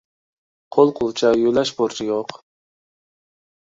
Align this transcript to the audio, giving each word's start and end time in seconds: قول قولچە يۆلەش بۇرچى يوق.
قول 0.77 0.93
قولچە 1.01 1.33
يۆلەش 1.43 1.75
بۇرچى 1.79 2.11
يوق. 2.11 2.39